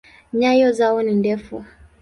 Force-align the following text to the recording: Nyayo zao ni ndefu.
Nyayo 0.33 0.71
zao 0.77 1.01
ni 1.03 1.13
ndefu. 1.19 1.55